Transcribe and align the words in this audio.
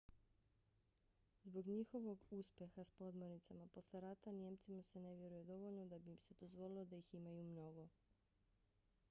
zbog 1.43 1.67
njihovog 1.73 2.19
uspeha 2.39 2.83
s 2.83 2.91
podmornicama 2.91 3.67
posle 3.75 4.01
rata 4.01 4.31
nijemcima 4.39 4.81
se 4.89 4.99
ne 5.05 5.15
vjeruje 5.15 5.43
dovoljno 5.43 5.85
da 5.85 5.99
bi 5.99 6.11
im 6.11 6.17
se 6.17 6.35
dozvolilo 6.41 6.85
da 6.85 6.95
ih 7.05 7.13
imaju 7.21 7.43
mnogo 7.53 7.87